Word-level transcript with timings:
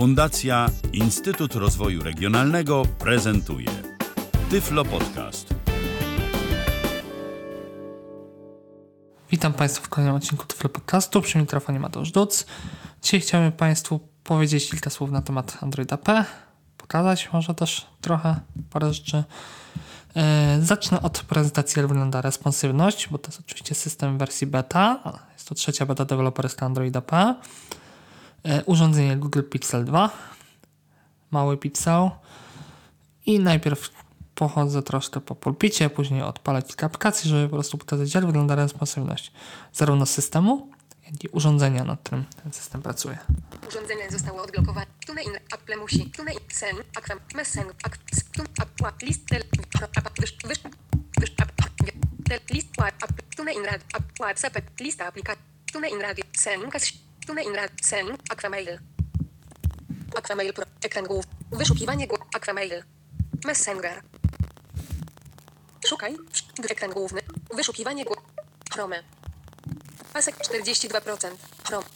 Fundacja 0.00 0.66
Instytut 0.92 1.54
Rozwoju 1.54 2.02
Regionalnego 2.02 2.82
prezentuje 2.98 3.68
Tyflo 4.50 4.84
Podcast. 4.84 5.54
Witam 9.30 9.52
Państwa 9.52 9.84
w 9.84 9.88
kolejnym 9.88 10.16
odcinku 10.16 10.46
Tyflo 10.46 10.68
Podcastu. 10.68 11.22
Przy 11.22 11.38
mikrofonie 11.38 11.80
Mateusz 11.80 12.10
Duc. 12.10 12.46
Dzisiaj 13.02 13.20
chciałbym 13.20 13.52
Państwu 13.52 14.00
powiedzieć 14.24 14.70
kilka 14.70 14.90
słów 14.90 15.10
na 15.10 15.22
temat 15.22 15.58
Androida 15.60 15.96
P. 15.96 16.24
Pokazać 16.76 17.32
może 17.32 17.54
też 17.54 17.86
trochę 18.00 18.40
parę 18.70 18.94
rzeczy. 18.94 19.24
E, 20.16 20.58
zacznę 20.62 21.02
od 21.02 21.22
prezentacji, 21.22 21.80
jak 21.80 21.88
wygląda 21.88 22.20
responsywność, 22.20 23.08
bo 23.08 23.18
to 23.18 23.28
jest 23.28 23.40
oczywiście 23.40 23.74
system 23.74 24.18
wersji 24.18 24.46
beta. 24.46 25.18
Jest 25.32 25.48
to 25.48 25.54
trzecia 25.54 25.86
beta 25.86 26.04
deweloperska 26.04 26.66
Androida 26.66 27.00
P. 27.00 27.34
E, 28.44 28.64
urządzenie 28.64 29.16
Google 29.16 29.42
Pixel 29.42 29.84
2. 29.84 30.10
Mały 31.30 31.56
pixel. 31.56 32.10
I 33.26 33.40
najpierw 33.40 33.90
pochodzę 34.34 34.82
troszkę 34.82 35.20
po 35.20 35.34
pulpicie, 35.34 35.90
później 35.90 36.22
odpalę 36.22 36.62
kilka 36.62 36.86
aplikacji, 36.86 37.30
żeby 37.30 37.48
po 37.48 37.56
prostu 37.56 37.78
pokazać, 37.78 38.14
jak 38.14 38.26
wygląda 38.26 38.54
responsywność 38.54 39.32
zarówno 39.72 40.06
systemu, 40.06 40.68
jak 41.06 41.24
i 41.24 41.28
urządzenia, 41.28 41.84
nad 41.84 42.00
którym 42.00 42.24
ten 42.42 42.52
system 42.52 42.82
pracuje. 42.82 43.18
Urządzenie 43.68 44.10
zostało 44.10 44.42
odblokowane. 44.42 44.86
Tune 45.06 45.22
in, 45.22 45.32
Apple 45.54 45.76
musi, 45.76 46.10
tune 46.10 46.32
in, 46.32 46.40
sen, 46.52 46.76
aquam, 46.96 47.20
messenger, 47.34 47.74
ak, 47.82 47.98
tun, 48.32 48.46
aqua, 48.58 48.92
list, 49.02 49.22
wysz, 49.30 50.20
wysz, 50.48 50.62
wysz, 51.18 51.30
list, 52.50 52.80
ap, 52.80 53.12
tune 53.36 53.52
in, 53.52 53.64
rad, 53.64 53.80
ap, 53.92 54.02
WhatsApp, 54.20 54.80
lista 54.80 55.06
aplikacji, 55.06 55.44
tune 55.72 55.88
in, 55.88 56.00
radio, 56.00 56.24
sen, 56.32 56.70
kas, 56.70 56.92
tune 57.26 57.42
in, 57.42 57.54
rad, 57.54 57.72
sen, 57.82 58.16
aquamail. 58.30 58.78
Aquamail 60.16 60.52
Pro, 60.52 60.64
ekran 60.82 61.04
głów, 61.04 61.24
wyszukiwanie 61.52 62.06
głów, 62.06 62.20
aquamail. 62.34 62.82
Messenger. 63.44 64.02
Szukaj, 65.86 66.16
ekran 66.70 66.90
główny, 66.90 67.20
wyszukiwanie 67.54 68.04
głów, 68.04 68.18
Chrome. 68.72 69.02
Pasek 70.12 70.36
42%, 70.36 71.30
Chrome. 71.64 71.86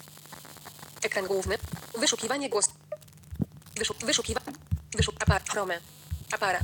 Ekran 1.03 1.27
główny. 1.27 1.59
Wyszukiwanie 1.99 2.49
głos. 2.49 2.69
Wyszuk, 3.79 3.97
wyszukiwa. 4.05 4.41
Wyszuk, 4.97 5.15
aparat, 5.23 5.49
chrome. 5.51 5.81
Aparat. 6.33 6.63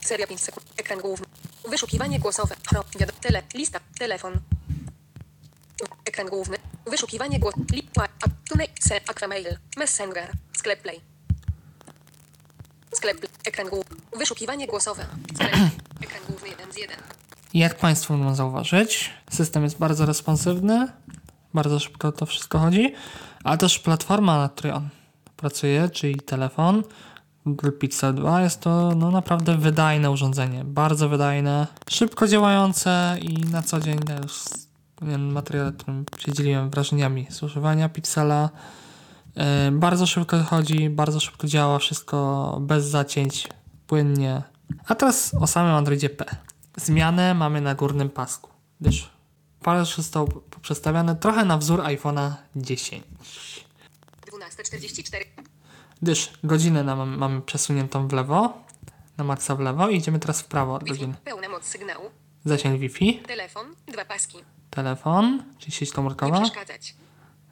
Seria 0.00 0.26
5 0.26 0.40
sekund. 0.40 0.66
Ekran 0.76 0.98
główny. 1.00 1.26
Wyszukiwanie 1.68 2.18
głosowe. 2.20 2.56
Chrom, 2.68 2.84
wiadom, 2.98 3.16
tele, 3.20 3.42
lista, 3.54 3.80
telefon. 3.98 4.40
Ekran 6.04 6.26
główny. 6.26 6.56
Wyszukiwanie 6.92 7.38
głos. 7.38 7.54
Lipa, 7.72 8.08
tune, 8.48 8.64
se, 8.80 9.00
aquamail, 9.08 9.46
messenger, 9.76 10.30
sklep 10.56 10.82
play. 10.82 11.00
Sklep, 12.94 13.26
ekran 13.44 13.68
główny. 13.68 13.96
Wyszukiwanie 14.18 14.66
głosowe. 14.66 15.06
Sklep, 15.34 15.52
ekran 16.00 16.22
główny 16.28 16.48
1 16.48 16.72
z 16.72 16.76
1. 16.76 16.96
Jak 17.54 17.78
Państwo 17.78 18.16
mogą 18.16 18.34
zauważyć, 18.34 19.10
system 19.30 19.64
jest 19.64 19.78
bardzo 19.78 20.06
responsywny, 20.06 20.88
bardzo 21.54 21.78
szybko 21.78 22.12
to 22.12 22.26
wszystko 22.26 22.58
chodzi, 22.58 22.94
ale 23.44 23.58
też 23.58 23.78
platforma, 23.78 24.38
na 24.38 24.48
której 24.48 24.72
on 24.72 24.88
pracuje, 25.36 25.88
czyli 25.88 26.20
telefon 26.20 26.82
Google 27.46 27.70
Pixel 27.80 28.14
2 28.14 28.42
jest 28.42 28.60
to 28.60 28.94
no, 28.94 29.10
naprawdę 29.10 29.58
wydajne 29.58 30.10
urządzenie, 30.10 30.64
bardzo 30.64 31.08
wydajne, 31.08 31.66
szybko 31.90 32.28
działające 32.28 33.16
i 33.20 33.34
na 33.34 33.62
co 33.62 33.80
dzień 33.80 33.98
to 33.98 34.12
pewien 35.02 35.32
materiał, 35.32 35.72
którym 35.72 36.04
się 36.18 36.32
dzieliłem 36.32 36.70
wrażeniami 36.70 37.26
z 37.30 37.42
używania 37.42 37.88
Pixela. 37.88 38.50
Yy, 39.36 39.42
bardzo 39.72 40.06
szybko 40.06 40.42
chodzi, 40.42 40.90
bardzo 40.90 41.20
szybko 41.20 41.46
działa, 41.46 41.78
wszystko 41.78 42.58
bez 42.60 42.84
zacięć, 42.84 43.48
płynnie. 43.86 44.42
A 44.86 44.94
teraz 44.94 45.34
o 45.40 45.46
samym 45.46 45.74
Androidzie 45.74 46.10
P. 46.10 46.24
Zmianę 46.76 47.34
mamy 47.34 47.60
na 47.60 47.74
górnym 47.74 48.10
pasku, 48.10 48.50
gdyż 48.80 49.10
parę 49.62 49.84
rzeczy 49.84 50.02
zostało 50.02 50.28
przestawiane 50.62 51.16
trochę 51.16 51.44
na 51.44 51.58
wzór 51.58 51.80
iPhone'a 51.80 52.30
10. 52.56 53.04
12.44. 54.26 55.24
Gdyż 56.02 56.30
godzinę 56.44 56.84
nam, 56.84 57.18
mamy 57.18 57.40
przesuniętą 57.40 58.08
w 58.08 58.12
lewo, 58.12 58.52
na 59.16 59.24
maksa 59.24 59.56
w 59.56 59.60
lewo 59.60 59.88
i 59.88 59.96
idziemy 59.96 60.18
teraz 60.18 60.42
w 60.42 60.44
prawo 60.44 60.74
od 60.74 60.84
godziny. 60.84 61.14
Pełna 61.24 61.48
moc 61.48 61.64
sygnału. 61.64 62.21
Zasięg 62.44 62.80
Wi-Fi, 62.80 63.18
Telefon. 63.26 63.66
Dwa 63.86 64.04
paski. 64.04 64.38
telefon, 64.70 65.42
czyli 65.58 65.72
sieć 65.72 65.88
Nie 65.90 65.94
komórkowa, 65.94 66.40
przeszkadzać. 66.40 66.94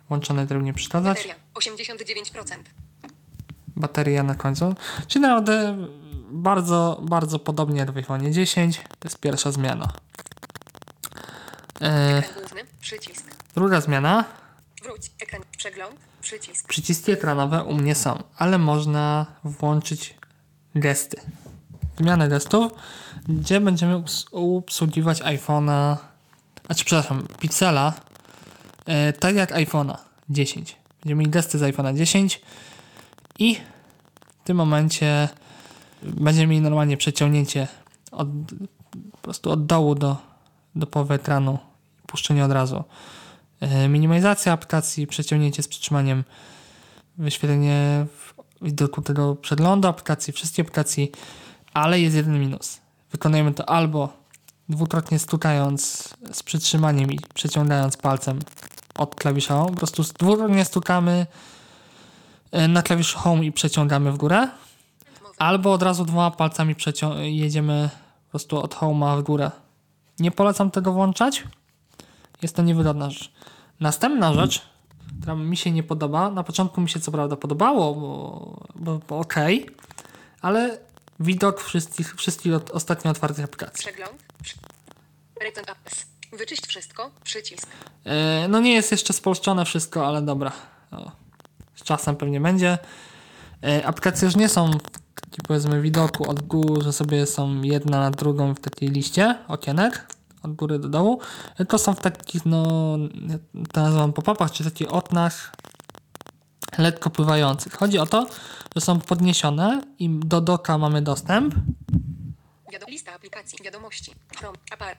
włączony 0.09 0.47
tryb 0.47 0.63
nie 0.63 0.73
przeszkadzać, 0.73 1.17
Bateria. 1.17 1.35
89%. 1.55 2.57
bateria 3.77 4.23
na 4.23 4.35
końcu. 4.35 4.75
Czyli 5.09 5.23
naprawdę 5.23 5.87
bardzo, 6.31 7.01
bardzo 7.03 7.39
podobnie 7.39 7.81
jak 7.81 7.91
w 7.91 7.97
iPhone 7.97 8.33
10. 8.33 8.77
To 8.99 9.09
jest 9.09 9.19
pierwsza 9.19 9.53
zmiana. 9.53 9.93
E, 11.81 12.19
Ekran 12.19 12.35
główny. 12.41 12.61
Przycisk. 12.81 13.25
druga 13.55 13.81
zmiana. 13.81 14.25
Wróć. 14.83 15.11
Ekran. 15.23 15.43
Przegląd. 15.57 15.97
Przycisk. 16.21 16.69
Przyciski 16.69 17.13
ekranowe 17.13 17.65
u 17.65 17.75
mnie 17.75 17.95
są, 17.95 18.23
ale 18.37 18.59
można 18.59 19.27
włączyć 19.45 20.15
gesty. 20.75 21.21
Wymianę 22.01 22.29
gestów, 22.29 22.73
gdzie 23.29 23.61
będziemy 23.61 23.95
obs- 23.95 24.27
obsługiwać 24.33 25.23
iPhone'a, 25.23 25.97
znaczy 26.67 26.85
przepraszam, 26.85 27.27
Pixela, 27.41 27.93
e, 28.87 29.13
tak 29.13 29.35
jak 29.35 29.53
iPhone'a 29.53 29.97
10. 30.31 30.77
Będziemy 31.01 31.19
mieli 31.19 31.31
gesty 31.31 31.59
z 31.59 31.63
iPhone'a 31.63 31.97
10 31.97 32.41
i 33.39 33.55
w 34.43 34.45
tym 34.45 34.57
momencie 34.57 35.29
będziemy 36.03 36.47
mieli 36.47 36.63
normalnie 36.63 36.97
przeciągnięcie 36.97 37.69
od, 38.13 38.29
po 39.13 39.19
prostu 39.19 39.51
od 39.51 39.67
dołu 39.67 39.95
do, 39.95 40.17
do 40.75 40.87
połowy 40.87 41.15
ekranu 41.15 41.59
puszczenie 42.07 42.45
od 42.45 42.53
razu. 42.53 42.85
E, 43.61 43.89
Minimalizacja 43.89 44.53
aplikacji, 44.53 45.07
przeciągnięcie 45.07 45.63
z 45.63 45.69
przytrzymaniem, 45.69 46.25
wyświetlenie 47.19 48.07
w 48.15 48.35
widoku 48.65 49.03
tego 49.03 49.37
przeglądu 49.37 49.89
aplikacji, 49.89 50.33
wszystkich 50.33 50.65
aplikacji, 50.65 51.13
ale 51.75 52.01
jest 52.01 52.17
jeden 52.17 52.41
minus. 52.41 52.81
Wykonujemy 53.13 53.55
to 53.55 53.69
albo 53.69 54.09
dwukrotnie 54.69 55.19
stukając 55.19 56.09
z 56.33 56.43
przytrzymaniem 56.43 57.13
i 57.13 57.19
przeciągając 57.35 57.97
palcem 57.97 58.39
od 58.99 59.15
klawisza 59.15 59.55
Home, 59.55 59.71
po 59.71 59.77
prostu 59.77 60.03
dwukrotnie 60.19 60.65
stukamy 60.65 61.27
e, 62.51 62.69
na 62.69 62.83
klawisz 62.83 63.15
Home 63.15 63.45
i 63.45 63.53
przeciągamy 63.53 64.13
w 64.13 64.17
górę, 64.17 64.49
albo 65.39 65.73
od 65.73 65.83
razu 65.83 66.05
dwoma 66.05 66.31
palcami 66.31 66.75
jedziemy 67.21 67.91
po 68.25 68.31
prostu 68.31 68.59
od 68.59 68.75
Home'a 68.75 69.19
w 69.21 69.23
górę. 69.23 69.51
Nie 70.19 70.31
polecam 70.31 70.71
tego 70.71 70.93
włączać, 70.93 71.45
jest 72.43 72.57
to 72.57 72.63
niewygodna 72.63 73.11
rzecz. 73.11 73.33
Następna 73.81 74.35
rzecz, 74.35 74.63
która 75.21 75.35
mi 75.35 75.57
się 75.57 75.71
nie 75.71 75.83
podoba, 75.83 76.31
na 76.31 76.45
początku 76.45 76.81
mi 76.81 76.89
się 76.89 77.01
co 77.01 77.13
prawda 77.13 77.37
podobało, 77.37 77.95
bo, 77.95 78.57
bo, 78.75 79.01
bo 79.09 79.19
okej, 79.19 79.67
ale 80.43 80.79
widok 81.21 81.61
wszystkich, 81.61 82.15
wszystkich 82.15 82.53
ostatnio 82.73 83.11
otwartych 83.11 83.45
aplikacji. 83.45 83.85
Przegląd. 83.85 84.23
Wyczyść 86.33 86.67
wszystko. 86.67 87.11
Przycisk. 87.25 87.67
E, 88.05 88.47
no 88.49 88.61
nie 88.61 88.75
jest 88.75 88.91
jeszcze 88.91 89.13
spolszczone 89.13 89.65
wszystko, 89.65 90.07
ale 90.07 90.23
dobra. 90.23 90.53
O, 90.91 91.13
z 91.77 91.83
czasem 91.83 92.17
pewnie 92.17 92.41
będzie. 92.41 92.79
E, 93.65 93.87
aplikacje 93.87 94.27
już 94.27 94.37
nie 94.37 94.49
są 94.49 94.71
w 94.71 95.43
powiedzmy 95.49 95.83
widoku 95.83 96.31
od 96.31 96.43
góry, 96.43 96.83
że 96.83 96.93
sobie 96.93 97.27
są 97.27 97.63
jedna 97.63 98.01
na 98.01 98.11
drugą 98.11 98.55
w 98.55 98.61
takiej 98.61 98.89
liście 98.89 99.39
okienek 99.49 100.07
od 100.43 100.55
góry 100.55 100.79
do 100.79 100.89
dołu, 100.89 101.21
tylko 101.57 101.79
są 101.79 101.95
w 101.95 102.01
takich, 102.01 102.47
no, 102.47 102.65
to 103.73 103.81
nazywam 103.81 104.13
pop-upach, 104.13 104.53
czy 104.53 104.65
takich 104.65 104.93
oknach 104.93 105.53
lekko 106.81 107.11
pływających. 107.11 107.73
Chodzi 107.73 107.99
o 107.99 108.07
to, 108.07 108.27
że 108.77 108.81
są 108.81 109.01
podniesione 109.01 109.83
i 109.99 110.11
do 110.11 110.41
doka 110.41 110.79
mamy 110.79 111.03
dostęp. 111.03 111.55
Lista 112.89 113.13
aplikacji. 113.13 113.59
Wiadomości. 113.65 114.15
Chrome. 114.39 114.59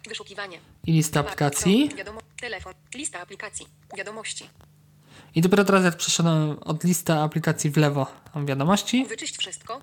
Wyszukiwanie. 0.10 0.60
i 0.88 1.00
Aparat, 1.00 1.18
aplikacji. 1.18 1.90
Wiadomo... 1.98 2.20
Telefon. 2.42 2.74
Lista 2.96 3.20
aplikacji. 3.20 3.68
Wiadomości. 3.98 4.50
I 5.36 5.42
dopiero 5.42 5.66
teraz 5.66 5.84
jak 5.84 5.98
przeszedłem 5.98 6.60
od 6.60 6.84
listy 6.84 7.14
aplikacji 7.14 7.70
w 7.70 7.78
lewo, 7.78 8.08
mam 8.36 8.46
wiadomości. 8.46 9.06
Wyczyść 9.06 9.38
wszystko. 9.38 9.82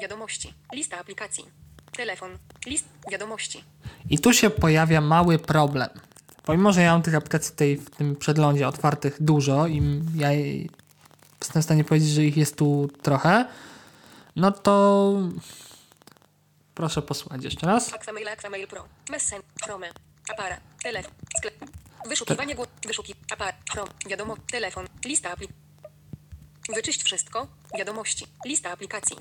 Wiadomości. 0.00 0.54
Lista 0.72 0.98
aplikacji. 0.98 1.44
Telefon. 1.92 2.30
List. 2.66 2.86
Wiadomości. 3.10 3.64
I 4.10 4.18
tu 4.18 4.32
się 4.32 4.50
pojawia 4.50 5.00
mały 5.00 5.38
problem. 5.38 5.88
Pomimo, 6.44 6.72
że 6.72 6.82
ja 6.82 6.92
mam 6.92 7.02
tych 7.02 7.14
aplikacji 7.14 7.50
tutaj 7.50 7.76
w 7.76 7.90
tym 7.90 8.16
przeglądzie 8.16 8.68
otwartych 8.68 9.16
dużo 9.22 9.66
i 9.66 9.82
ja 10.14 10.28
jestem 11.44 11.62
w 11.62 11.64
stanie 11.64 11.84
powiedzieć, 11.84 12.10
że 12.10 12.24
ich 12.24 12.36
jest 12.36 12.56
tu 12.56 12.88
trochę, 13.02 13.46
no 14.36 14.52
to 14.52 15.14
proszę 16.74 17.02
posłuchać 17.02 17.44
jeszcze 17.44 17.66
raz. 17.66 17.90
Wyszukiwanie 22.08 22.54
głos. 22.54 22.68
Wyszuki. 22.86 23.14
Wiadomo. 24.06 24.36
Telefon. 24.52 24.86
Lista 25.04 25.30
apli. 25.30 25.48
Wyczyść 26.74 27.02
wszystko. 27.02 27.46
Wiadomości. 27.78 28.26
Lista 28.46 28.70
aplikacji. 28.70 29.16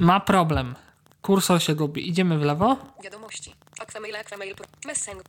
Ma 0.00 0.20
problem. 0.20 0.74
Kursor 1.22 1.62
się 1.62 1.74
gubi. 1.74 2.08
Idziemy 2.08 2.38
w 2.38 2.42
lewo. 2.42 2.76
Wiadomości. 3.04 3.54
Messenger. 4.86 5.24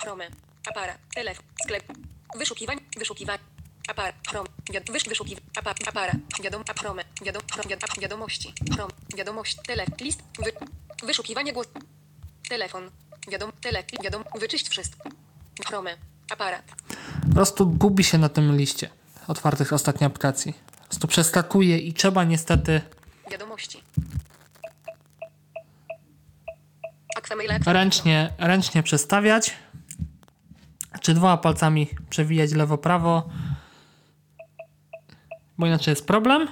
Chrome. 0.00 0.28
Aparat. 0.68 0.98
Telefon. 1.14 1.44
Sklep. 1.64 1.84
Wyszukiwanie. 2.36 2.80
Aparat. 3.88 4.14
Chrome. 4.28 4.48
Wiad- 4.72 4.92
wysz, 4.92 5.04
wyszukiw. 5.08 5.38
Apa, 5.58 5.74
aparat. 5.88 6.16
Wiadom. 6.42 6.64
Chrome. 6.80 7.04
Wiadom. 7.22 7.42
Wiad, 7.68 7.80
wiadomości. 8.00 8.52
Wiadomość. 9.16 9.56
Telefon. 9.66 9.94
List. 10.00 10.22
Wy, 10.44 10.52
wyszukiwanie 11.06 11.52
głos. 11.52 11.66
Telefon. 12.48 12.90
Wiadom. 13.28 13.52
Tele. 13.60 13.84
Wiadom. 14.04 14.24
Wyczyść 14.40 14.68
wszystko. 14.68 15.08
Chrome. 15.66 15.96
Aparat. 16.30 16.62
Po 17.28 17.34
prostu 17.34 17.66
gubi 17.66 18.04
się 18.04 18.18
na 18.18 18.28
tym 18.28 18.56
liście 18.56 18.90
otwartych 19.28 19.72
ostatnio 19.72 20.06
aplikacji. 20.06 20.52
Po 20.76 20.84
prostu 20.84 21.08
przeskakuje 21.08 21.78
i 21.78 21.92
trzeba 21.94 22.24
niestety 22.24 22.80
Wiadomości. 23.30 23.82
Ręcznie, 27.66 28.32
ręcznie 28.38 28.82
przestawiać. 28.82 29.54
Czy 31.00 31.14
dwoma 31.14 31.36
palcami 31.36 31.88
przewijać 32.10 32.52
lewo-prawo. 32.52 33.22
Bo 35.58 35.66
inaczej 35.66 35.92
jest 35.92 36.06
problem. 36.06 36.48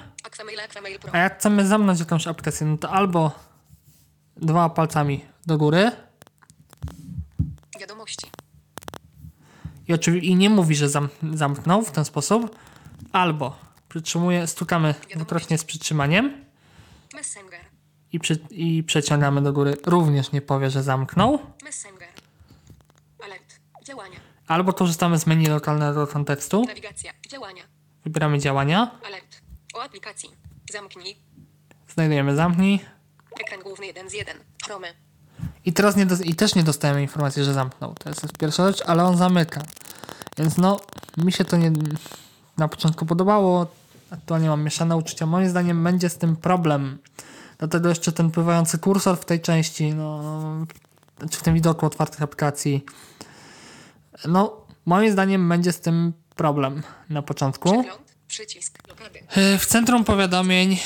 A 1.11 1.17
jak 1.17 1.39
chcemy 1.39 1.67
zamknąć 1.67 1.99
jakąś 1.99 2.27
aplikację, 2.27 2.67
no 2.67 2.77
to 2.77 2.89
albo 2.89 3.31
dwoma 4.37 4.69
palcami 4.69 5.25
do 5.45 5.57
góry 5.57 5.91
Wiadomości. 7.79 8.27
i 9.87 9.93
oczywiście 9.93 10.27
i 10.29 10.35
nie 10.35 10.49
mówi, 10.49 10.75
że 10.75 10.89
zam, 10.89 11.09
zamknął 11.33 11.81
w 11.81 11.91
ten 11.91 12.05
sposób, 12.05 12.55
albo 13.11 13.57
przytrzymuje, 13.89 14.47
stukamy 14.47 14.95
dwukrotnie 15.15 15.57
z 15.57 15.63
przytrzymaniem 15.65 16.45
Messenger. 17.13 17.59
i, 18.11 18.19
przy, 18.19 18.33
i 18.51 18.83
przeciągamy 18.83 19.41
do 19.41 19.53
góry. 19.53 19.77
Również 19.85 20.31
nie 20.31 20.41
powie, 20.41 20.69
że 20.69 20.83
zamknął. 20.83 21.39
Messenger. 21.63 22.07
Alert. 23.23 23.59
Działania. 23.83 24.19
Albo 24.47 24.73
korzystamy 24.73 25.19
z 25.19 25.27
menu 25.27 25.47
lokalnego 25.47 26.07
kontekstu, 26.07 26.63
Nawigacja. 26.67 27.11
Działania. 27.29 27.63
Wybieramy 28.05 28.39
działania, 28.39 28.91
Alert. 29.07 29.41
O 29.73 29.83
aplikacji. 29.83 30.29
Zamknij. 30.71 31.15
znajdujemy 31.93 32.35
zamknij 32.35 32.79
Ekran 33.41 33.61
główny 33.63 33.85
1 33.85 34.09
z 34.09 34.13
1. 34.13 34.37
Chrome. 34.65 34.87
i 35.65 35.73
teraz 35.73 35.95
nie 35.95 36.05
do, 36.05 36.15
i 36.23 36.35
też 36.35 36.55
nie 36.55 36.63
dostajemy 36.63 37.01
informacji, 37.01 37.43
że 37.43 37.53
zamknął. 37.53 37.93
To 37.93 38.09
jest 38.09 38.37
pierwsza 38.37 38.67
rzecz, 38.67 38.81
ale 38.85 39.03
on 39.03 39.17
zamyka. 39.17 39.61
Więc 40.37 40.57
no, 40.57 40.79
mi 41.17 41.31
się 41.31 41.45
to 41.45 41.57
nie 41.57 41.71
na 42.57 42.67
początku 42.67 43.05
podobało, 43.05 43.67
aktualnie 44.11 44.49
mam 44.49 44.63
mieszane 44.63 44.97
uczucia. 44.97 45.25
Moim 45.25 45.49
zdaniem 45.49 45.83
będzie 45.83 46.09
z 46.09 46.17
tym 46.17 46.35
problem. 46.35 46.97
Dlatego 47.57 47.89
jeszcze 47.89 48.11
ten 48.11 48.31
pływający 48.31 48.77
kursor 48.77 49.17
w 49.17 49.25
tej 49.25 49.41
części, 49.41 49.93
no, 49.93 50.21
czy 51.31 51.39
w 51.39 51.43
tym 51.43 51.53
widoku 51.53 51.85
otwartych 51.85 52.21
aplikacji, 52.21 52.85
no, 54.27 54.65
moim 54.85 55.11
zdaniem 55.11 55.49
będzie 55.49 55.71
z 55.71 55.79
tym 55.79 56.13
problem 56.35 56.83
na 57.09 57.21
początku. 57.21 57.69
Przegląd. 57.69 58.15
Przycisk. 58.27 58.83
Blokady. 58.87 59.19
E, 59.35 59.57
W 59.57 59.65
centrum 59.65 60.03
powiadomień 60.03 60.77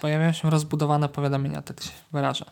pojawiają 0.00 0.32
się 0.32 0.50
rozbudowane 0.50 1.08
powiadomienia, 1.08 1.62
tak 1.62 1.82
się 1.82 1.90
wyrażę. 2.12 2.44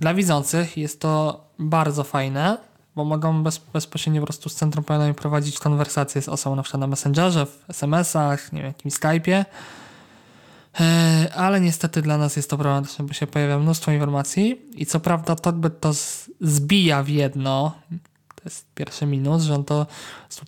Dla 0.00 0.14
widzących 0.14 0.76
jest 0.76 1.00
to 1.00 1.44
bardzo 1.58 2.04
fajne, 2.04 2.58
bo 2.96 3.04
mogą 3.04 3.42
bez, 3.42 3.58
bezpośrednio 3.58 4.20
po 4.20 4.26
prostu 4.26 4.48
z 4.48 4.54
centrum 4.54 4.84
powiadomień 4.84 5.14
prowadzić 5.14 5.58
konwersacje 5.58 6.22
z 6.22 6.28
osobą 6.28 6.56
na 6.56 6.62
przykład 6.62 6.80
na 6.80 6.86
Messengerze, 6.86 7.46
w 7.46 7.64
SMS-ach, 7.68 8.52
nie 8.52 8.58
wiem, 8.62 8.66
jakimś 8.68 8.94
Skype'ie. 8.94 9.44
E, 10.80 11.34
Ale 11.34 11.60
niestety 11.60 12.02
dla 12.02 12.18
nas 12.18 12.36
jest 12.36 12.50
to 12.50 12.56
problematyczne, 12.56 13.06
bo 13.06 13.12
się 13.12 13.26
pojawia 13.26 13.58
mnóstwo 13.58 13.92
informacji 13.92 14.62
i 14.74 14.86
co 14.86 15.00
prawda 15.00 15.36
Talkback 15.36 15.80
to 15.80 15.94
z- 15.94 16.30
zbija 16.40 17.02
w 17.02 17.08
jedno, 17.08 17.72
to 18.42 18.48
jest 18.48 18.66
pierwszy 18.74 19.06
minus, 19.06 19.42
że 19.42 19.54
on 19.54 19.64
to 19.64 19.86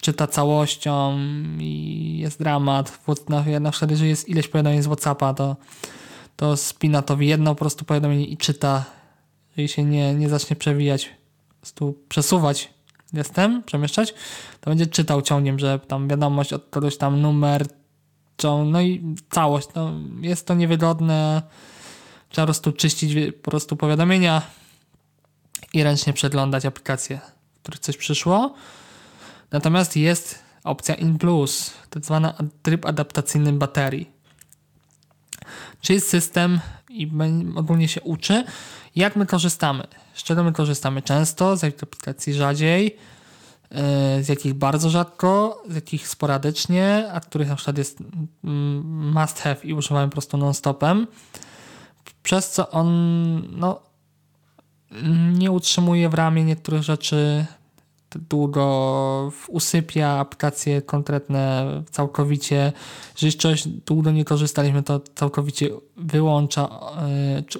czyta 0.00 0.26
całością 0.26 1.18
i 1.58 2.18
jest 2.18 2.38
dramat. 2.38 3.00
Na, 3.28 3.60
na 3.60 3.70
przykład 3.70 3.90
jeżeli 3.90 4.10
jest 4.10 4.28
ileś 4.28 4.48
powiadomień 4.48 4.82
z 4.82 4.86
Whatsappa, 4.86 5.34
to, 5.34 5.56
to 6.36 6.56
spina 6.56 7.02
to 7.02 7.16
w 7.16 7.20
jedno 7.20 7.54
po 7.54 7.58
prostu 7.58 7.84
powiadomienie 7.84 8.26
i 8.26 8.36
czyta. 8.36 8.84
Jeżeli 9.50 9.68
się 9.68 9.84
nie, 9.84 10.14
nie 10.14 10.28
zacznie 10.28 10.56
przewijać, 10.56 11.10
po 11.48 11.54
prostu 11.60 11.98
przesuwać 12.08 12.74
jestem, 13.12 13.62
przemieszczać, 13.62 14.14
to 14.60 14.70
będzie 14.70 14.86
czytał 14.86 15.22
ciągiem, 15.22 15.58
że 15.58 15.78
tam 15.78 16.08
wiadomość 16.08 16.52
od 16.52 16.70
kogoś 16.70 16.96
tam 16.96 17.20
numer, 17.20 17.66
no 18.66 18.80
i 18.80 19.14
całość. 19.30 19.68
No, 19.74 19.92
jest 20.20 20.46
to 20.46 20.54
niewygodne. 20.54 21.42
Trzeba 22.28 22.44
po 22.44 22.46
prostu 22.46 22.72
czyścić 22.72 23.32
po 23.42 23.50
prostu 23.50 23.76
powiadomienia 23.76 24.42
i 25.72 25.82
ręcznie 25.82 26.12
przeglądać 26.12 26.66
aplikacje, 26.66 27.18
w 27.18 27.43
których 27.64 27.80
coś 27.80 27.96
przyszło. 27.96 28.54
Natomiast 29.50 29.96
jest 29.96 30.38
opcja 30.64 30.94
In 30.94 31.18
Plus, 31.18 31.70
tak 31.90 32.04
zwana 32.04 32.34
tryb 32.62 32.86
adaptacyjny 32.86 33.52
baterii. 33.52 34.10
Czyli 35.80 36.00
system 36.00 36.60
i 36.90 37.10
ogólnie 37.56 37.88
się 37.88 38.00
uczy, 38.00 38.44
jak 38.96 39.16
my 39.16 39.26
korzystamy. 39.26 39.84
Z 40.14 40.22
czego 40.22 40.44
my 40.44 40.52
korzystamy 40.52 41.02
często, 41.02 41.56
z 41.56 41.62
jakich 41.62 41.82
aplikacji 41.82 42.34
rzadziej, 42.34 42.84
yy, 43.70 43.78
z 44.24 44.28
jakich 44.28 44.54
bardzo 44.54 44.90
rzadko, 44.90 45.62
z 45.68 45.74
jakich 45.74 46.08
sporadycznie, 46.08 47.10
a 47.12 47.20
których 47.20 47.48
na 47.48 47.56
przykład 47.56 47.78
jest 47.78 47.98
mm, 48.44 49.12
must 49.12 49.40
have 49.40 49.56
i 49.62 49.74
używamy 49.74 50.06
po 50.06 50.12
prostu 50.12 50.36
non-stopem. 50.36 51.06
Przez 52.22 52.50
co 52.50 52.70
on 52.70 52.88
no, 53.58 53.93
nie 55.38 55.50
utrzymuje 55.50 56.08
w 56.08 56.14
ramie 56.14 56.44
niektórych 56.44 56.82
rzeczy 56.82 57.46
długo 58.18 59.32
usypia 59.48 60.08
aplikacje 60.08 60.82
konkretne 60.82 61.66
całkowicie. 61.90 62.72
Jeżeli 63.14 63.38
czegoś 63.38 63.68
długo 63.68 64.10
nie 64.10 64.24
korzystaliśmy, 64.24 64.82
to 64.82 65.00
całkowicie 65.14 65.68
wyłącza, 65.96 66.80
yy, 67.36 67.42
czy 67.42 67.58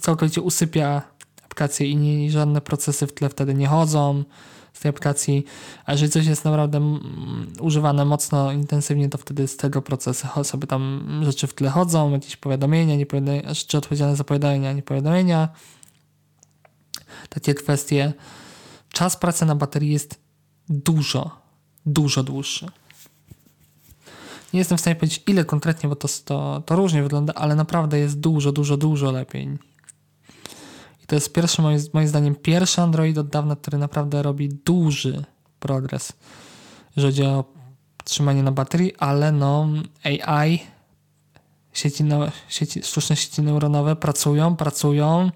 całkowicie 0.00 0.42
usypia 0.42 1.02
aplikację 1.44 1.86
i 1.86 1.96
nie, 1.96 2.30
żadne 2.30 2.60
procesy 2.60 3.06
w 3.06 3.12
tle 3.12 3.28
wtedy 3.28 3.54
nie 3.54 3.66
chodzą 3.66 4.24
z 4.72 4.80
tej 4.80 4.88
aplikacji. 4.88 5.44
A 5.86 5.92
jeżeli 5.92 6.10
coś 6.10 6.26
jest 6.26 6.44
naprawdę 6.44 6.78
mm, 6.78 7.52
używane 7.60 8.04
mocno 8.04 8.52
intensywnie, 8.52 9.08
to 9.08 9.18
wtedy 9.18 9.48
z 9.48 9.56
tego 9.56 9.82
procesu 9.82 10.26
sobie 10.44 10.66
tam 10.66 11.04
rzeczy 11.24 11.46
w 11.46 11.54
tle 11.54 11.70
chodzą, 11.70 12.12
jakieś 12.12 12.36
powiadomienia, 12.36 12.96
nie 12.96 13.06
powiadomienia 13.06 13.54
rzeczy 13.54 13.78
odpowiedzialne 13.78 14.16
za 14.16 14.24
powiadomienia, 14.24 14.72
nie 14.72 14.82
powiadomienia. 14.82 15.48
Takie 17.28 17.54
kwestie 17.54 18.12
czas 18.92 19.16
pracy 19.16 19.46
na 19.46 19.54
baterii 19.54 19.92
jest 19.92 20.20
dużo, 20.68 21.40
dużo 21.86 22.22
dłuższy. 22.22 22.66
Nie 24.52 24.58
jestem 24.58 24.78
w 24.78 24.80
stanie 24.80 24.96
powiedzieć 24.96 25.22
ile 25.26 25.44
konkretnie, 25.44 25.88
bo 25.88 25.96
to, 25.96 26.08
to, 26.24 26.62
to 26.66 26.76
różnie 26.76 27.02
wygląda, 27.02 27.34
ale 27.34 27.54
naprawdę 27.54 27.98
jest 27.98 28.20
dużo, 28.20 28.52
dużo, 28.52 28.76
dużo 28.76 29.12
lepiej. 29.12 29.58
I 31.04 31.06
to 31.06 31.14
jest 31.14 31.32
pierwszy, 31.32 31.62
moim, 31.62 31.80
moim 31.92 32.08
zdaniem, 32.08 32.34
pierwszy 32.34 32.80
Android 32.80 33.18
od 33.18 33.28
dawna, 33.28 33.56
który 33.56 33.78
naprawdę 33.78 34.22
robi 34.22 34.48
duży 34.48 35.24
progres, 35.60 36.12
jeżeli 36.96 37.12
chodzi 37.12 37.22
o 37.24 37.44
trzymanie 38.04 38.42
na 38.42 38.52
baterii, 38.52 38.96
ale 38.96 39.32
no 39.32 39.68
AI, 40.04 40.60
sieci, 41.72 42.04
neu- 42.04 42.30
sieci, 42.48 42.82
sztuczne 42.82 43.16
sieci 43.16 43.42
neuronowe 43.42 43.96
pracują, 43.96 44.56
pracują, 44.56 45.30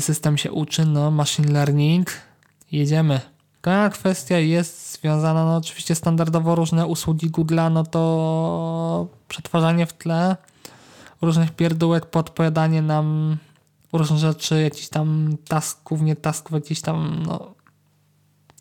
system 0.00 0.38
się 0.38 0.52
uczy, 0.52 0.84
no 0.84 1.10
machine 1.10 1.52
learning, 1.52 2.10
jedziemy. 2.72 3.20
Kolejna 3.60 3.90
kwestia 3.90 4.38
jest 4.38 4.92
związana, 4.92 5.44
no 5.44 5.56
oczywiście 5.56 5.94
standardowo 5.94 6.54
różne 6.54 6.86
usługi 6.86 7.30
Google'a, 7.30 7.72
no 7.72 7.84
to 7.84 9.06
przetwarzanie 9.28 9.86
w 9.86 9.92
tle 9.92 10.36
różnych 11.22 11.50
pierdółek, 11.50 12.06
podpowiadanie 12.06 12.82
nam 12.82 13.36
różnych 13.92 14.18
rzeczy, 14.18 14.62
jakichś 14.62 14.88
tam 14.88 15.36
tasków, 15.48 16.02
nie 16.02 16.16
tasków, 16.16 16.52
jakichś 16.52 16.80
tam, 16.80 17.22
no 17.26 17.54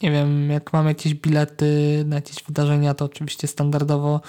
nie 0.02 0.12
wiem, 0.12 0.50
jak 0.50 0.74
mamy 0.74 0.90
jakieś 0.90 1.14
bilety 1.14 2.04
na 2.08 2.16
jakieś 2.16 2.44
wydarzenia, 2.44 2.94
to 2.94 3.06
oczywiście 3.06 3.48
standardowo 3.48 4.22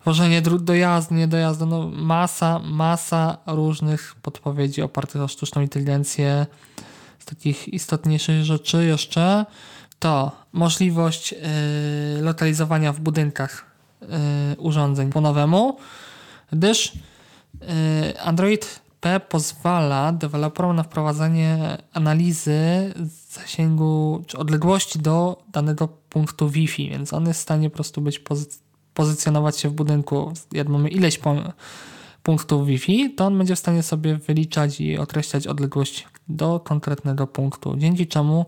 tworzenie 0.00 0.42
dróg 0.42 0.62
dojazdu, 0.62 1.14
nie 1.14 1.28
dojazdu, 1.28 1.66
no 1.66 1.88
masa, 1.88 2.58
masa 2.58 3.38
różnych 3.46 4.14
podpowiedzi 4.22 4.82
opartych 4.82 5.22
o 5.22 5.28
sztuczną 5.28 5.62
inteligencję. 5.62 6.46
Z 7.18 7.24
takich 7.24 7.68
istotniejszych 7.68 8.44
rzeczy 8.44 8.84
jeszcze 8.84 9.46
to 9.98 10.32
możliwość 10.52 11.32
yy, 11.32 11.38
lokalizowania 12.22 12.92
w 12.92 13.00
budynkach 13.00 13.64
yy, 14.00 14.08
urządzeń 14.58 15.10
po 15.10 15.20
nowemu, 15.20 15.76
gdyż 16.52 16.92
yy, 17.60 18.20
Android 18.20 18.80
P 19.00 19.20
pozwala 19.20 20.12
deweloperom 20.12 20.76
na 20.76 20.82
wprowadzenie 20.82 21.78
analizy 21.92 22.58
zasięgu 23.30 24.24
czy 24.26 24.38
odległości 24.38 24.98
do 24.98 25.42
danego 25.48 25.88
punktu 25.88 26.48
Wi-Fi, 26.48 26.90
więc 26.90 27.12
on 27.12 27.26
jest 27.26 27.40
w 27.40 27.42
stanie 27.42 27.70
po 27.70 27.74
prostu 27.74 28.00
być 28.00 28.20
pozy- 28.20 28.60
pozycjonować 29.00 29.58
się 29.58 29.68
w 29.68 29.72
budynku, 29.72 30.32
jak 30.52 30.68
mamy 30.68 30.88
ileś 30.88 31.20
punktów 32.22 32.66
Wi-Fi, 32.66 33.14
to 33.14 33.26
on 33.26 33.38
będzie 33.38 33.56
w 33.56 33.58
stanie 33.58 33.82
sobie 33.82 34.16
wyliczać 34.16 34.80
i 34.80 34.98
określać 34.98 35.46
odległość 35.46 36.08
do 36.28 36.60
konkretnego 36.60 37.26
punktu, 37.26 37.76
dzięki 37.76 38.06
czemu 38.06 38.46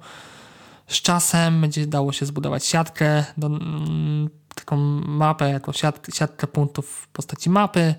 z 0.87 1.03
czasem 1.03 1.61
będzie 1.61 1.87
dało 1.87 2.13
się 2.13 2.27
zbudować 2.27 2.65
siatkę, 2.65 3.25
do, 3.37 3.47
mm, 3.47 4.31
taką 4.55 4.77
mapę, 5.07 5.51
jako 5.51 5.73
siatkę, 5.73 6.13
siatkę 6.13 6.47
punktów 6.47 6.87
w 6.89 7.09
postaci 7.09 7.51
mapy 7.51 7.95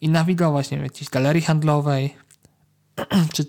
i 0.00 0.08
nawigować, 0.08 0.70
nie 0.70 0.76
wiem, 0.76 0.84
jakiejś 0.84 1.10
galerii 1.10 1.42
handlowej, 1.42 2.14
czy 3.34 3.46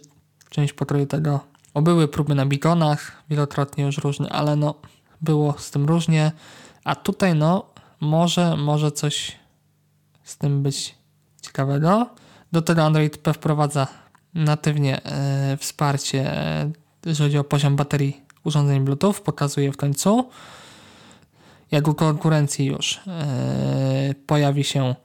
część 0.50 0.74
pokroju 0.74 1.06
tego. 1.06 1.39
O, 1.74 1.82
były 1.82 2.08
próby 2.08 2.36
na 2.36 2.46
bigonach, 2.46 3.24
wielokrotnie 3.29 3.84
już 3.84 3.98
różne, 3.98 4.29
ale 4.29 4.56
no, 4.56 4.75
było 5.22 5.56
z 5.58 5.72
tym 5.72 5.86
różnie. 5.86 6.32
A 6.84 6.96
tutaj, 6.96 7.36
no, 7.36 7.76
może, 8.00 8.58
może 8.58 8.92
coś 8.92 9.36
z 10.24 10.38
tym 10.38 10.63
być 10.63 10.96
ciekawego. 11.42 12.10
Do 12.51 12.62
tego 12.62 12.84
Android 12.84 13.18
P 13.18 13.34
wprowadza 13.34 13.88
natywnie 14.34 15.04
e, 15.04 15.58
wsparcie, 15.58 16.38
e, 16.38 16.72
jeżeli 17.06 17.30
chodzi 17.30 17.38
o 17.38 17.44
poziom 17.44 17.75
baterii 17.75 18.22
urządzeń 18.44 18.82
Bluetooth. 18.82 19.13
Pokazuje 19.13 19.72
w 19.72 19.77
końcu. 19.77 20.30
Jak 21.72 21.88
u 21.88 21.94
konkurencji 21.94 22.66
już 22.66 23.00
e, 23.08 24.16
pojawi 24.27 24.63
się 24.63 24.96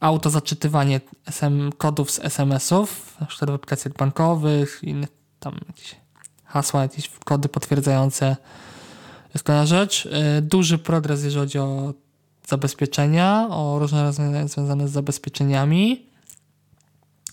auto 0.00 0.30
zaczytywanie 0.30 1.00
SM, 1.26 1.72
kodów 1.72 2.10
z 2.10 2.18
SMS-ów, 2.18 3.16
na 3.20 3.26
przykład 3.26 3.50
w 3.50 3.54
aplikacjach 3.54 3.94
bankowych, 3.94 4.80
innych 4.82 5.08
tam 5.40 5.58
jakieś 5.68 5.96
hasła, 6.44 6.82
jakieś 6.82 7.10
kody 7.24 7.48
potwierdzające. 7.48 8.36
Jest 9.34 9.44
kolejna 9.44 9.66
rzecz. 9.66 10.08
E, 10.12 10.42
Duży 10.42 10.78
progres, 10.78 11.24
jeżeli 11.24 11.40
chodzi 11.42 11.58
o 11.58 11.94
zabezpieczenia, 12.50 13.48
o 13.50 13.78
różne 13.78 14.02
rozwiązania 14.02 14.48
związane 14.48 14.88
z 14.88 14.92
zabezpieczeniami. 14.92 16.06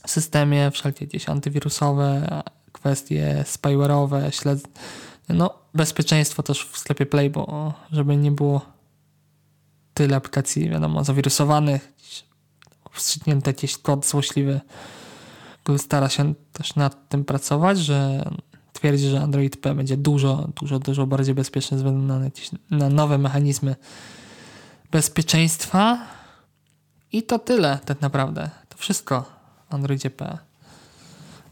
W 0.08 0.12
systemie, 0.12 0.72
wszelkie 0.72 1.06
jakieś 1.06 1.30
antywirusowe, 1.30 2.42
kwestie 2.72 3.44
spyware'owe, 3.48 4.32
śled... 4.32 4.68
no 5.30 5.54
bezpieczeństwo 5.74 6.44
też 6.44 6.66
w 6.66 6.78
sklepie 6.78 7.06
Play, 7.06 7.30
bo 7.30 7.74
żeby 7.92 8.18
nie 8.18 8.32
było 8.32 8.62
tyle 9.94 10.16
aplikacji, 10.16 10.70
wiadomo, 10.70 11.04
zawirusowanych, 11.04 11.94
wstrzyknięty 12.92 13.50
jakiś 13.50 13.78
kod 13.78 14.06
złośliwy, 14.06 14.62
który 15.64 15.80
stara 15.80 16.10
się 16.10 16.34
też 16.54 16.76
nad 16.76 17.10
tym 17.10 17.26
pracować, 17.26 17.80
że 17.80 18.30
twierdzi, 18.74 19.08
że 19.08 19.22
Android 19.22 19.62
P 19.62 19.76
będzie 19.76 19.98
dużo, 19.98 20.50
dużo, 20.62 20.80
dużo 20.80 21.08
bardziej 21.08 21.36
bezpieczny 21.36 21.78
ze 21.78 21.84
względu 21.84 22.14
na, 22.14 22.24
jakieś, 22.24 22.52
na 22.72 22.90
nowe 22.90 23.18
mechanizmy 23.18 23.76
bezpieczeństwa. 24.92 25.98
I 27.12 27.24
to 27.24 27.40
tyle 27.40 27.80
tak 27.86 28.02
naprawdę. 28.02 28.50
To 28.70 28.78
wszystko 28.78 29.26
w 29.70 29.74
Androidzie 29.74 30.10
P. 30.10 30.38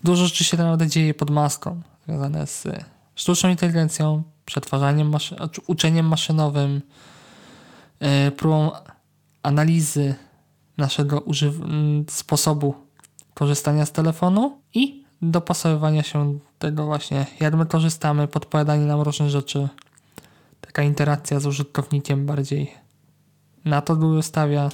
Dużo 0.04 0.26
rzeczy 0.26 0.44
się 0.44 0.58
naprawdę 0.58 0.88
dzieje 0.88 1.14
pod 1.14 1.30
maską, 1.30 1.82
związane 2.06 2.48
z 2.48 2.68
sztuczną 3.16 3.50
inteligencją, 3.50 4.24
przetwarzaniem, 4.46 5.10
maszy 5.10 5.36
uczeniem 5.68 6.08
maszynowym, 6.08 6.82
yy, 8.00 8.32
próbą 8.32 8.72
analizy 9.44 10.16
naszego 10.78 11.24
sposobu 12.10 12.76
korzystania 13.34 13.86
z 13.86 13.92
telefonu 13.92 14.62
i 14.74 15.06
dopasowywania 15.22 16.04
się 16.04 16.40
tego 16.60 16.86
właśnie, 16.86 17.26
jak 17.40 17.54
my 17.56 17.66
korzystamy, 17.66 18.28
podpowiadanie 18.28 18.86
nam 18.86 19.02
różne 19.02 19.30
rzeczy. 19.30 19.68
Taka 20.62 20.84
interakcja 20.84 21.40
z 21.40 21.46
użytkownikiem 21.46 22.26
bardziej 22.26 22.85
na 23.66 23.82
to 23.82 23.96
Google 23.96 24.22
stawia. 24.22 24.70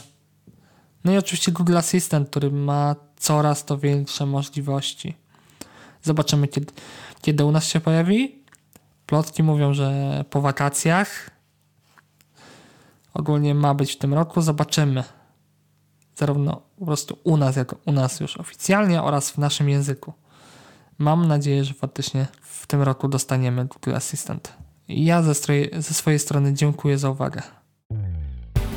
No 1.03 1.11
i 1.11 1.17
oczywiście 1.17 1.51
Google 1.51 1.77
Assistant, 1.77 2.29
który 2.29 2.51
ma 2.51 2.95
coraz 3.17 3.65
to 3.65 3.77
większe 3.77 4.25
możliwości. 4.25 5.15
Zobaczymy, 6.03 6.47
kiedy, 6.47 6.73
kiedy 7.21 7.45
u 7.45 7.51
nas 7.51 7.65
się 7.67 7.79
pojawi. 7.79 8.41
Plotki 9.05 9.43
mówią, 9.43 9.73
że 9.73 10.25
po 10.29 10.41
wakacjach. 10.41 11.29
Ogólnie 13.13 13.55
ma 13.55 13.73
być 13.73 13.93
w 13.93 13.97
tym 13.97 14.13
roku. 14.13 14.41
Zobaczymy. 14.41 15.03
Zarówno 16.15 16.61
po 16.79 16.85
prostu 16.85 17.17
u 17.23 17.37
nas, 17.37 17.55
jako 17.55 17.77
u 17.85 17.91
nas 17.91 18.19
już 18.19 18.37
oficjalnie 18.37 19.03
oraz 19.03 19.31
w 19.31 19.37
naszym 19.37 19.69
języku. 19.69 20.13
Mam 20.97 21.27
nadzieję, 21.27 21.63
że 21.63 21.73
faktycznie 21.73 22.27
w 22.41 22.67
tym 22.67 22.81
roku 22.81 23.07
dostaniemy 23.07 23.65
Google 23.65 23.95
Assistant. 23.95 24.53
Ja 24.87 25.21
ze, 25.21 25.33
ze 25.77 25.93
swojej 25.93 26.19
strony 26.19 26.53
dziękuję 26.53 26.97
za 26.97 27.09
uwagę. 27.09 27.41